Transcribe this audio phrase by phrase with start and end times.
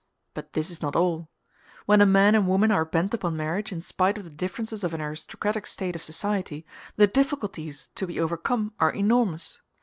[0.33, 1.29] But this is not all.
[1.85, 4.95] When a man and woman are bent upon marriage in spite of the differences of
[4.95, 9.61] an aristocratic state of society, the difficulties to be overcome are enormous.